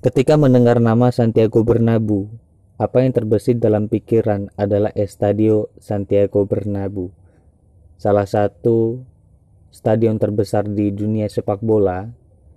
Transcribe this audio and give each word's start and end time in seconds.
Ketika 0.00 0.40
mendengar 0.40 0.80
nama 0.80 1.12
Santiago 1.12 1.60
Bernabeu, 1.60 2.32
apa 2.80 3.04
yang 3.04 3.12
terbesit 3.12 3.60
dalam 3.60 3.84
pikiran 3.84 4.48
adalah 4.56 4.88
Estadio 4.96 5.68
Santiago 5.76 6.48
Bernabeu, 6.48 7.12
salah 8.00 8.24
satu 8.24 9.04
stadion 9.68 10.16
terbesar 10.16 10.64
di 10.72 10.88
dunia 10.88 11.28
sepak 11.28 11.60
bola 11.60 12.08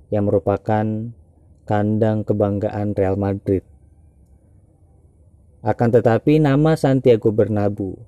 yang 0.07 0.31
merupakan 0.31 0.87
kandang 1.67 2.23
kebanggaan 2.23 2.95
Real 2.95 3.19
Madrid. 3.19 3.67
Akan 5.59 5.91
tetapi 5.91 6.39
nama 6.39 6.79
Santiago 6.79 7.35
Bernabeu 7.35 7.99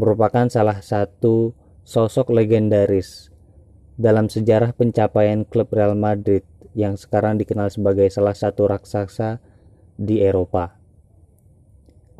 merupakan 0.00 0.48
salah 0.48 0.80
satu 0.80 1.52
sosok 1.84 2.32
legendaris 2.32 3.28
dalam 4.00 4.32
sejarah 4.32 4.72
pencapaian 4.72 5.44
klub 5.44 5.68
Real 5.76 5.92
Madrid 5.92 6.40
yang 6.74 6.94
sekarang 6.94 7.38
dikenal 7.38 7.70
sebagai 7.70 8.06
salah 8.10 8.34
satu 8.34 8.70
raksasa 8.70 9.42
di 9.98 10.22
Eropa. 10.22 10.78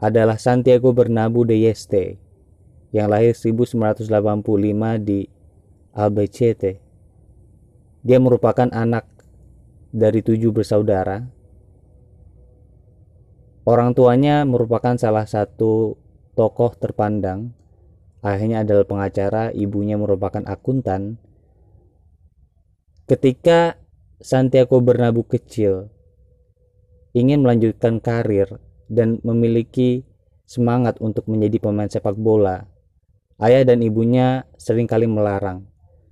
Adalah 0.00 0.40
Santiago 0.40 0.90
Bernabeu 0.96 1.44
de 1.44 1.68
Yeste 1.68 2.16
yang 2.90 3.12
lahir 3.12 3.36
1985 3.36 4.08
di 5.02 5.28
Albacete. 5.92 6.80
Dia 8.00 8.16
merupakan 8.16 8.66
anak 8.72 9.04
dari 9.92 10.24
tujuh 10.24 10.50
bersaudara. 10.56 11.28
Orang 13.68 13.92
tuanya 13.92 14.48
merupakan 14.48 14.96
salah 14.96 15.28
satu 15.28 16.00
tokoh 16.32 16.72
terpandang. 16.80 17.52
Ayahnya 18.24 18.64
adalah 18.64 18.88
pengacara, 18.88 19.52
ibunya 19.52 20.00
merupakan 20.00 20.44
akuntan, 20.48 21.20
Ketika 23.10 23.74
Santiago 24.20 24.84
Bernabeu 24.84 25.24
kecil 25.24 25.88
ingin 27.16 27.40
melanjutkan 27.40 28.04
karir 28.04 28.60
dan 28.84 29.16
memiliki 29.24 30.04
semangat 30.44 31.00
untuk 31.00 31.24
menjadi 31.24 31.56
pemain 31.56 31.88
sepak 31.88 32.20
bola, 32.20 32.68
ayah 33.40 33.64
dan 33.64 33.80
ibunya 33.80 34.44
sering 34.60 34.84
kali 34.84 35.08
melarang. 35.08 35.64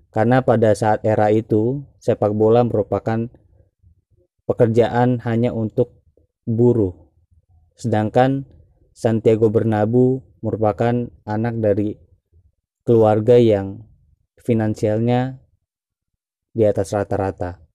Karena 0.09 0.41
pada 0.41 0.73
saat 0.73 1.05
era 1.05 1.29
itu, 1.29 1.85
sepak 2.01 2.33
bola 2.33 2.65
merupakan 2.65 3.29
pekerjaan 4.49 5.21
hanya 5.29 5.53
untuk 5.53 6.01
buruh. 6.49 6.97
Sedangkan 7.77 8.49
Santiago 8.97 9.53
Bernabeu 9.53 10.25
merupakan 10.41 11.13
anak 11.29 11.55
dari 11.61 11.93
keluarga 12.89 13.37
yang 13.37 13.85
finansialnya 14.41 15.45
di 16.57 16.65
atas 16.65 16.97
rata-rata. 16.97 17.68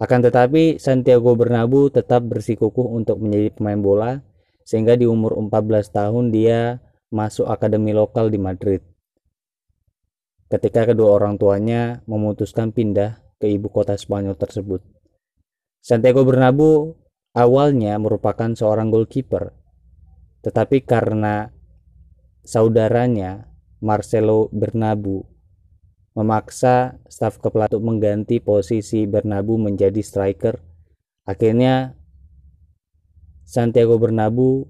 Akan 0.00 0.24
tetapi 0.24 0.80
Santiago 0.80 1.36
Bernabeu 1.36 1.92
tetap 1.92 2.24
bersikukuh 2.24 2.88
untuk 2.88 3.20
menjadi 3.20 3.52
pemain 3.52 3.76
bola 3.76 4.12
sehingga 4.64 4.96
di 4.96 5.04
umur 5.04 5.36
14 5.36 5.92
tahun 5.92 6.32
dia 6.32 6.80
masuk 7.12 7.44
akademi 7.44 7.92
lokal 7.92 8.32
di 8.32 8.40
Madrid. 8.40 8.80
Ketika 10.48 10.88
kedua 10.88 11.20
orang 11.20 11.36
tuanya 11.36 12.00
memutuskan 12.08 12.72
pindah 12.72 13.20
ke 13.36 13.52
ibu 13.52 13.68
kota 13.68 13.92
Spanyol 13.92 14.40
tersebut. 14.40 14.80
Santiago 15.84 16.24
Bernabeu 16.24 16.96
awalnya 17.36 18.00
merupakan 18.00 18.56
seorang 18.56 18.88
goalkeeper, 18.88 19.52
tetapi 20.40 20.80
karena 20.80 21.52
saudaranya 22.40 23.52
Marcelo 23.84 24.48
Bernabeu 24.48 25.28
memaksa 26.20 27.00
staf 27.08 27.40
kepala 27.40 27.72
untuk 27.72 27.80
mengganti 27.88 28.44
posisi 28.44 29.08
Bernabeu 29.08 29.56
menjadi 29.56 30.04
striker. 30.04 30.60
Akhirnya 31.24 31.96
Santiago 33.48 33.96
Bernabeu 33.96 34.68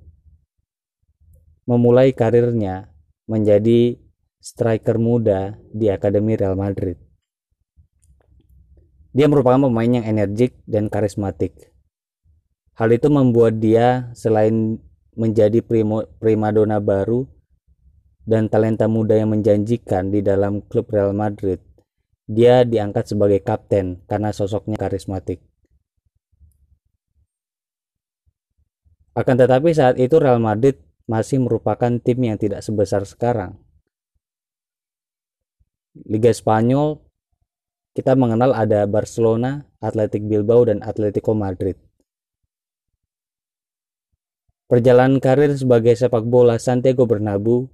memulai 1.67 2.15
karirnya 2.15 2.95
menjadi 3.27 3.99
striker 4.39 4.97
muda 4.97 5.59
di 5.75 5.91
Akademi 5.91 6.39
Real 6.39 6.55
Madrid. 6.55 6.97
Dia 9.11 9.27
merupakan 9.27 9.67
pemain 9.67 9.91
yang 9.91 10.07
energik 10.07 10.63
dan 10.71 10.87
karismatik. 10.87 11.75
Hal 12.79 12.95
itu 12.95 13.11
membuat 13.11 13.59
dia 13.59 14.15
selain 14.15 14.79
menjadi 15.19 15.61
primadona 16.23 16.79
baru, 16.79 17.27
dan 18.29 18.53
talenta 18.53 18.87
muda 18.87 19.17
yang 19.17 19.33
menjanjikan 19.33 20.13
di 20.13 20.21
dalam 20.21 20.65
klub 20.67 20.89
Real 20.93 21.17
Madrid, 21.17 21.61
dia 22.31 22.63
diangkat 22.63 23.11
sebagai 23.17 23.41
kapten 23.43 24.05
karena 24.07 24.31
sosoknya 24.31 24.79
karismatik. 24.79 25.43
Akan 29.19 29.35
tetapi 29.35 29.75
saat 29.75 29.99
itu 29.99 30.17
Real 30.23 30.39
Madrid 30.39 30.79
masih 31.11 31.43
merupakan 31.43 31.91
tim 31.99 32.19
yang 32.23 32.39
tidak 32.39 32.63
sebesar 32.63 33.03
sekarang. 33.03 33.59
Liga 36.07 36.31
Spanyol 36.31 37.03
kita 37.91 38.15
mengenal 38.15 38.55
ada 38.55 38.87
Barcelona, 38.87 39.67
Athletic 39.83 40.23
Bilbao 40.23 40.63
dan 40.63 40.79
Atletico 40.87 41.35
Madrid. 41.35 41.75
Perjalanan 44.71 45.19
karir 45.19 45.51
sebagai 45.59 45.99
sepak 45.99 46.23
bola 46.23 46.55
Santiago 46.63 47.03
Bernabeu 47.03 47.67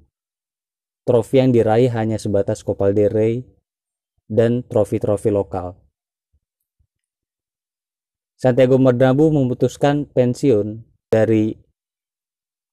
trofi 1.06 1.38
yang 1.38 1.54
diraih 1.54 1.88
hanya 1.94 2.18
sebatas 2.18 2.66
Copa 2.66 2.90
del 2.90 3.08
Rey 3.08 3.34
dan 4.26 4.66
trofi-trofi 4.66 5.30
lokal. 5.30 5.78
Santiago 8.36 8.76
Bernabeu 8.76 9.30
memutuskan 9.32 10.04
pensiun 10.10 10.82
dari 11.08 11.56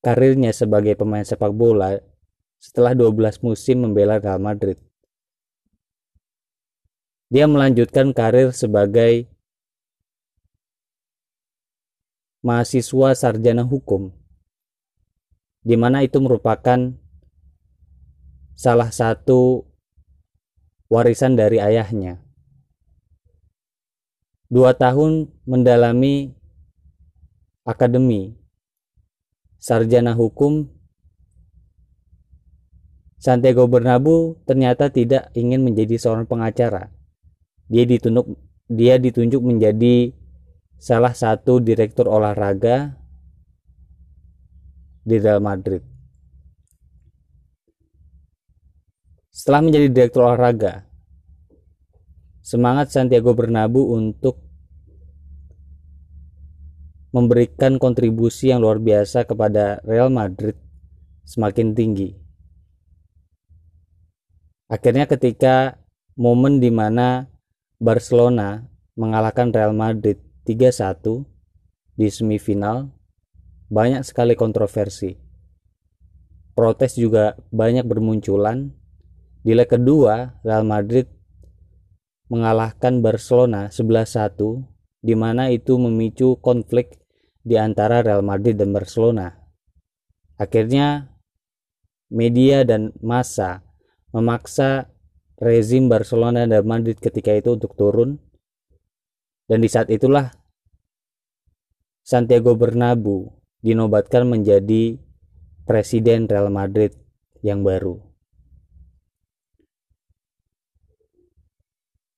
karirnya 0.03 0.51
sebagai 0.51 0.97
pemain 0.99 1.23
sepak 1.23 1.53
bola 1.55 1.95
setelah 2.59 2.97
12 2.97 3.45
musim 3.45 3.85
membela 3.85 4.19
Real 4.19 4.41
Madrid. 4.41 4.81
Dia 7.31 7.47
melanjutkan 7.47 8.11
karir 8.11 8.51
sebagai 8.51 9.29
mahasiswa 12.43 13.15
sarjana 13.15 13.63
hukum, 13.63 14.11
di 15.63 15.79
mana 15.79 16.03
itu 16.03 16.19
merupakan 16.19 16.91
salah 18.53 18.89
satu 18.93 19.65
warisan 20.89 21.33
dari 21.33 21.57
ayahnya. 21.57 22.21
Dua 24.53 24.77
tahun 24.77 25.33
mendalami 25.49 26.37
akademi 27.65 28.37
sarjana 29.57 30.13
hukum 30.13 30.69
Santiago 33.23 33.71
Bernabeu 33.71 34.35
ternyata 34.43 34.91
tidak 34.91 35.31
ingin 35.31 35.63
menjadi 35.63 35.95
seorang 35.95 36.27
pengacara. 36.27 36.91
Dia 37.71 37.87
ditunjuk 37.87 38.35
dia 38.67 38.99
ditunjuk 38.99 39.39
menjadi 39.39 40.11
salah 40.75 41.15
satu 41.15 41.63
direktur 41.63 42.11
olahraga 42.11 42.99
di 45.07 45.15
Real 45.23 45.39
Madrid. 45.39 45.92
Setelah 49.33 49.65
menjadi 49.65 49.89
direktur 49.89 50.29
olahraga, 50.29 50.85
semangat 52.45 52.93
Santiago 52.93 53.33
Bernabeu 53.33 53.81
untuk 53.97 54.37
memberikan 57.09 57.81
kontribusi 57.81 58.53
yang 58.53 58.61
luar 58.61 58.77
biasa 58.77 59.25
kepada 59.25 59.81
Real 59.89 60.13
Madrid 60.13 60.53
semakin 61.25 61.73
tinggi. 61.73 62.13
Akhirnya 64.69 65.09
ketika 65.09 65.81
momen 66.13 66.61
di 66.61 66.69
mana 66.69 67.25
Barcelona 67.81 68.69
mengalahkan 68.93 69.49
Real 69.49 69.73
Madrid 69.73 70.21
3-1 70.45 71.25
di 71.97 72.05
semifinal, 72.05 72.93
banyak 73.73 74.05
sekali 74.05 74.37
kontroversi. 74.37 75.17
Protes 76.53 77.01
juga 77.01 77.33
banyak 77.49 77.81
bermunculan 77.81 78.82
di 79.43 79.51
leg 79.51 79.67
kedua, 79.67 80.39
Real 80.39 80.63
Madrid 80.63 81.11
mengalahkan 82.31 83.03
Barcelona 83.03 83.67
11-1 83.67 84.39
di 85.03 85.13
mana 85.19 85.51
itu 85.51 85.75
memicu 85.75 86.39
konflik 86.39 87.03
di 87.43 87.59
antara 87.59 87.99
Real 87.99 88.23
Madrid 88.23 88.55
dan 88.55 88.71
Barcelona. 88.71 89.35
Akhirnya 90.39 91.11
media 92.07 92.63
dan 92.63 92.95
massa 93.03 93.67
memaksa 94.15 94.87
rezim 95.35 95.91
Barcelona 95.91 96.47
dan 96.47 96.63
Madrid 96.63 96.95
ketika 97.03 97.35
itu 97.35 97.59
untuk 97.59 97.75
turun 97.75 98.23
dan 99.51 99.59
di 99.59 99.67
saat 99.67 99.91
itulah 99.91 100.31
Santiago 101.99 102.55
Bernabeu 102.55 103.27
dinobatkan 103.59 104.23
menjadi 104.23 104.95
presiden 105.67 106.31
Real 106.31 106.47
Madrid 106.47 106.95
yang 107.43 107.63
baru. 107.63 108.12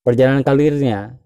Perjalanan 0.05 0.45
karirnya, 0.45 1.17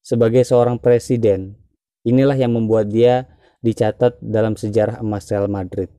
sebagai 0.00 0.40
seorang 0.42 0.80
presiden. 0.80 1.60
Inilah 2.00 2.34
yang 2.34 2.56
membuat 2.56 2.88
dia 2.88 3.28
dicatat 3.60 4.16
dalam 4.24 4.56
sejarah 4.56 5.04
emas 5.04 5.28
Real 5.28 5.52
Madrid. 5.52 5.92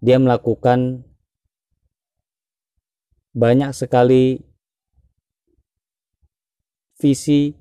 Dia 0.00 0.16
melakukan 0.16 1.04
banyak 3.36 3.76
sekali 3.76 4.40
visi 6.96 7.52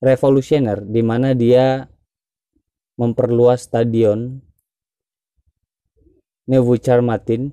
revolusioner 0.00 0.80
di 0.88 1.02
mana 1.04 1.36
dia 1.36 1.84
memperluas 2.96 3.68
stadion 3.68 4.40
Nevuchar 6.48 7.04
Martin 7.04 7.52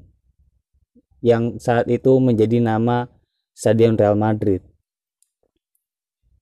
yang 1.21 1.59
saat 1.61 1.85
itu 1.91 2.17
menjadi 2.17 2.57
nama 2.63 3.05
Stadion 3.53 3.93
Real 3.93 4.17
Madrid. 4.17 4.66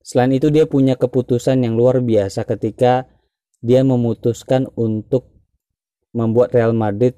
Selain 0.05 0.29
itu 0.29 0.53
dia 0.53 0.69
punya 0.69 0.93
keputusan 0.93 1.65
yang 1.65 1.73
luar 1.73 1.97
biasa 1.97 2.45
ketika 2.45 3.09
dia 3.65 3.81
memutuskan 3.81 4.69
untuk 4.77 5.33
membuat 6.13 6.53
Real 6.53 6.77
Madrid 6.77 7.17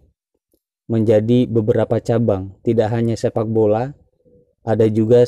menjadi 0.87 1.51
beberapa 1.51 1.99
cabang, 1.99 2.55
tidak 2.63 2.87
hanya 2.95 3.19
sepak 3.19 3.43
bola, 3.43 3.91
ada 4.63 4.87
juga 4.87 5.27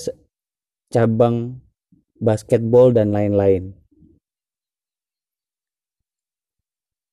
cabang 0.88 1.60
basketball 2.24 2.96
dan 2.96 3.12
lain-lain. 3.12 3.76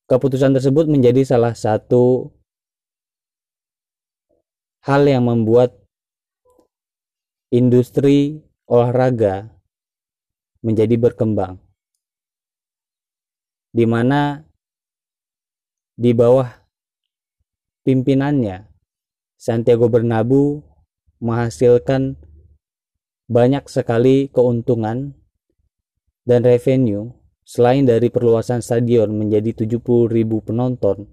Keputusan 0.07 0.55
tersebut 0.55 0.87
menjadi 0.87 1.27
salah 1.27 1.59
satu 1.59 2.31
hal 4.87 5.03
yang 5.11 5.27
membuat 5.27 5.75
industri 7.51 8.47
olahraga 8.71 9.56
menjadi 10.61 10.97
berkembang. 10.97 11.61
Di 13.73 13.85
mana 13.85 14.45
di 15.97 16.13
bawah 16.13 16.49
pimpinannya 17.85 18.69
Santiago 19.37 19.89
Bernabeu 19.89 20.65
menghasilkan 21.21 22.17
banyak 23.27 23.65
sekali 23.69 24.29
keuntungan 24.33 25.17
dan 26.27 26.41
revenue 26.43 27.15
selain 27.47 27.87
dari 27.87 28.11
perluasan 28.11 28.59
stadion 28.59 29.15
menjadi 29.15 29.55
70.000 29.55 29.87
penonton 30.43 31.07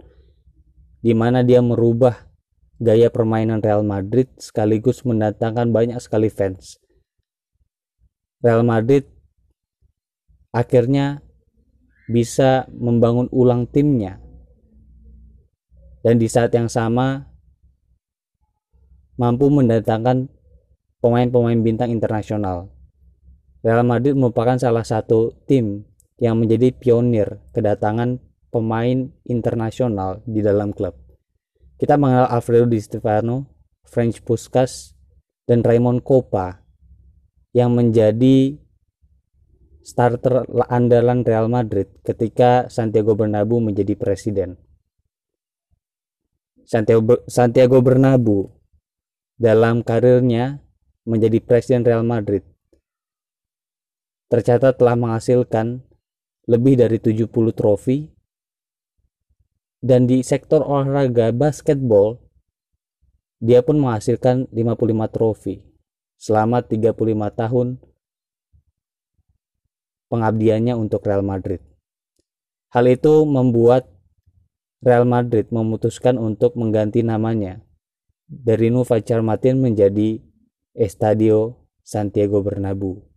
di 1.04 1.12
mana 1.12 1.44
dia 1.44 1.60
merubah 1.60 2.32
gaya 2.80 3.12
permainan 3.12 3.60
Real 3.60 3.86
Madrid 3.86 4.32
sekaligus 4.40 5.04
mendatangkan 5.04 5.70
banyak 5.70 6.00
sekali 6.00 6.32
fans. 6.32 6.80
Real 8.40 8.64
Madrid 8.66 9.08
akhirnya 10.54 11.26
bisa 12.08 12.70
membangun 12.70 13.28
ulang 13.34 13.66
timnya. 13.66 14.22
Dan 16.06 16.22
di 16.22 16.30
saat 16.30 16.54
yang 16.54 16.70
sama 16.70 17.26
mampu 19.18 19.50
mendatangkan 19.50 20.30
pemain-pemain 21.02 21.60
bintang 21.60 21.90
internasional. 21.92 22.70
Real 23.64 23.84
Madrid 23.88 24.16
merupakan 24.16 24.60
salah 24.60 24.84
satu 24.84 25.32
tim 25.48 25.88
yang 26.20 26.40
menjadi 26.40 26.76
pionir 26.76 27.40
kedatangan 27.56 28.20
pemain 28.52 29.10
internasional 29.26 30.20
di 30.28 30.44
dalam 30.44 30.76
klub. 30.76 30.94
Kita 31.80 31.96
mengenal 31.98 32.30
Alfredo 32.30 32.68
Di 32.68 32.80
Stefano, 32.80 33.48
French 33.88 34.22
Puskas, 34.24 34.94
dan 35.48 35.64
Raymond 35.64 36.04
Kopa 36.04 36.64
yang 37.52 37.76
menjadi 37.76 38.63
starter 39.84 40.48
andalan 40.72 41.28
Real 41.28 41.52
Madrid 41.52 41.92
ketika 42.08 42.72
Santiago 42.72 43.20
Bernabeu 43.20 43.60
menjadi 43.60 44.00
presiden. 44.00 44.56
Santiago, 46.64 47.84
Bernabeu 47.84 48.48
dalam 49.36 49.84
karirnya 49.84 50.64
menjadi 51.04 51.44
presiden 51.44 51.84
Real 51.84 52.08
Madrid 52.08 52.48
tercatat 54.32 54.80
telah 54.80 54.96
menghasilkan 54.98 55.84
lebih 56.50 56.80
dari 56.80 56.98
70 56.98 57.30
trofi 57.54 58.10
dan 59.84 60.08
di 60.08 60.24
sektor 60.24 60.64
olahraga 60.64 61.36
basketball 61.36 62.24
dia 63.44 63.60
pun 63.60 63.84
menghasilkan 63.84 64.48
55 64.50 65.14
trofi 65.14 65.62
selama 66.16 66.64
35 66.64 66.96
tahun 67.36 67.68
pengabdiannya 70.14 70.78
untuk 70.78 71.02
Real 71.10 71.26
Madrid. 71.26 71.58
Hal 72.70 72.86
itu 72.86 73.26
membuat 73.26 73.90
Real 74.86 75.10
Madrid 75.10 75.50
memutuskan 75.50 76.22
untuk 76.22 76.54
mengganti 76.54 77.02
namanya 77.02 77.66
dari 78.30 78.70
Nueva 78.70 79.02
Martin 79.26 79.58
menjadi 79.58 80.22
Estadio 80.78 81.66
Santiago 81.82 82.46
Bernabeu. 82.46 83.13